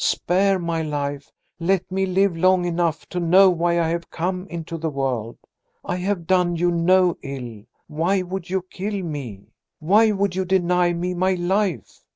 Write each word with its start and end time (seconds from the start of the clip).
Spare 0.03 0.57
my 0.57 0.81
life, 0.81 1.31
let 1.59 1.91
me 1.91 2.07
live 2.07 2.35
long 2.35 2.65
enough 2.65 3.07
to 3.09 3.19
know 3.19 3.51
why 3.51 3.79
I 3.79 3.87
have 3.89 4.09
come 4.09 4.47
into 4.47 4.75
the 4.79 4.89
world! 4.89 5.37
I 5.85 5.97
have 5.97 6.25
done 6.25 6.55
you 6.55 6.71
no 6.71 7.19
ill, 7.21 7.65
why 7.85 8.23
would 8.23 8.49
you 8.49 8.63
kill 8.63 9.03
me? 9.03 9.51
Why 9.77 10.09
would 10.11 10.35
you 10.35 10.43
deny 10.43 10.91
me 10.91 11.13
my 11.13 11.35
life?' 11.35 12.03